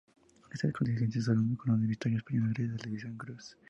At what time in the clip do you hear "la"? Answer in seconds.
2.79-2.85